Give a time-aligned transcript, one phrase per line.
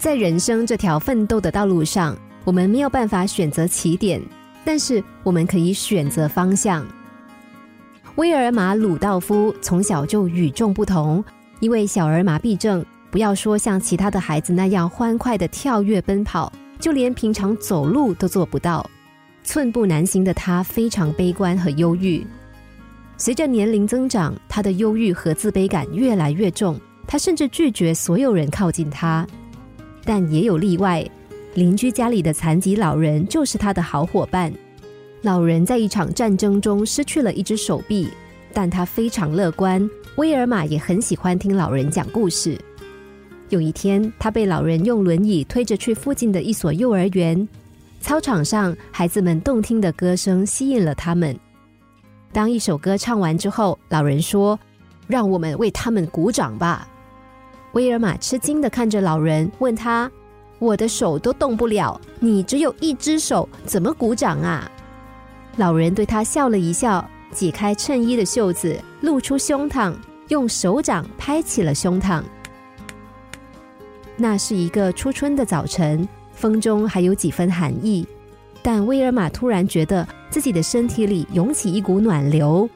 [0.00, 4.18] 在人生这条奋斗的道路上，我们没有办法选择起点，
[4.64, 6.86] 但是我们可以选择方向。
[8.14, 11.22] 威尔马·鲁道夫从小就与众不同，
[11.60, 18.88] 因为小儿麻痹症，不要说像其他的孩子那样欢快的跳跃奔跑，就连平常走路都做不到。
[19.44, 22.26] 寸步难行的他非常悲观和忧郁。
[23.18, 29.26] 随着年龄增长，他的忧郁和自卑感越来越重，他甚至拒绝所有人靠近他。
[30.04, 31.08] 但也有例外，
[31.54, 34.52] 邻居家里的残疾老人就是他的好伙伴。
[35.22, 38.08] 老人在一场战争中失去了一只手臂，
[38.52, 39.88] 但他非常乐观。
[40.16, 42.58] 威尔玛也很喜欢听老人讲故事。
[43.48, 47.48] 有一天，他被老人用轮椅推着去附近的一所幼儿园。
[48.00, 51.36] 操场上，孩子们动听的歌声吸引了他们。
[52.32, 54.58] 当一首歌唱完之后，老人说
[55.06, 56.88] ：“让我们为他们鼓掌吧。”
[57.72, 60.10] 威尔玛吃惊的看着老人，问他
[60.58, 64.70] ：“我的手都动不了，你只有一只手，怎么鼓掌啊？”
[65.56, 69.94] 老人对他笑了一笑，解开衬衣的袖子，露出胸膛，
[70.28, 72.22] 用手掌拍起了胸膛。
[74.16, 78.06] 那是一个初春的早晨，风中还有几分寒意，
[78.62, 82.68] 但威尔玛突然觉得自己的身体里涌起一股暖流。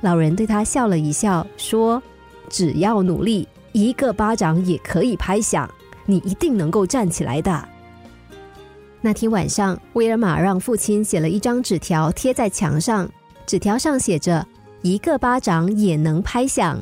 [0.00, 2.02] 老人对他笑了一笑，说
[2.48, 5.68] ：“只要努力，一个巴掌也可以拍响，
[6.06, 7.68] 你一定能够站起来的。”
[9.00, 13.10] 那天晚上，威尔玛让父亲写了一张纸条贴在墙上，
[13.44, 14.46] 纸条上写着
[14.82, 16.78] ：“一个巴掌也能拍响。”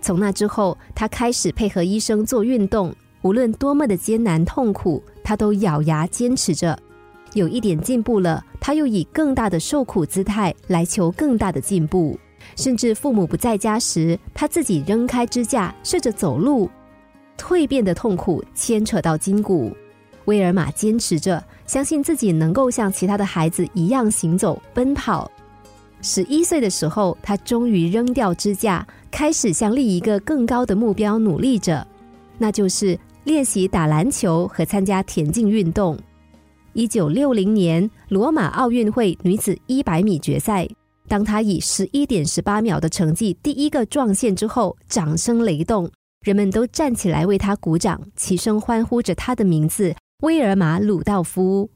[0.00, 6.78] 从那之后，他开始配合医生做运动，无论多么的艰难痛苦，他都咬牙坚持着。
[7.34, 12.18] 有一点进步了，他又以更大的受苦姿态来求更大的进步。
[12.56, 16.70] 甚至父母不在家时，他自己扔开支架，试着走路。
[17.36, 19.74] 蜕变的痛苦牵扯到筋骨。
[20.26, 25.30] 威尔玛坚持着，相信自己能够像其他的孩子一样行走、奔跑。
[26.02, 31.86] 十一岁的时候，他终于扔掉支架，开始向另一个更高的目标努力着，
[32.38, 35.98] 那就是练习打篮球和参加田径运动。
[36.74, 40.68] 一九六零年罗马奥运会女子一百米决赛，
[41.10, 45.90] 当他以十一点十八秒的成绩第一个撞线之后，掌声雷动，
[46.24, 49.92] 人们都站起来为他鼓掌，齐声欢呼着他的名字。
[50.22, 51.68] 威尔玛·鲁道夫。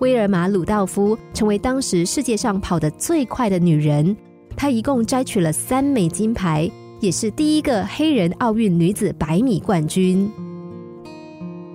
[0.00, 4.16] 威尔玛·鲁道夫成为当时世界上跑得最快的女人。
[4.56, 6.68] 她一共摘取了三枚金牌，
[6.98, 10.28] 也是第一个黑人奥运女子百米冠军。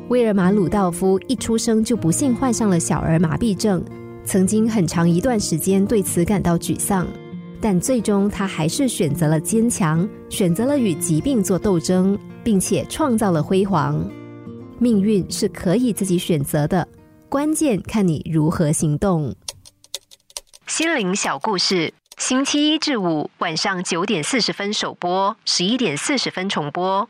[0.09, 3.83] 威尔玛·鲁道夫一出生就不幸患上了小儿麻痹症，
[4.23, 7.07] 曾经很长一段时间对此感到沮丧，
[7.59, 12.17] 但最终他还是选择了坚强，选择了与疾病做斗争。
[12.45, 14.07] 并且创造了辉煌。
[14.77, 16.87] 命运是可以自己选择的，
[17.27, 19.35] 关键看你如何行动。
[20.67, 27.09] 心灵小故事，星期一至五晚上九点四十分首播，十一点四十分重播。